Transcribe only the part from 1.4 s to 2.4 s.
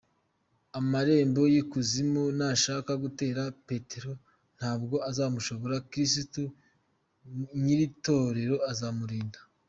y’ikuzimu